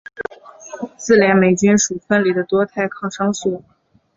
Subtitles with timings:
[0.97, 3.63] 自链霉菌属分离的多肽抗生素。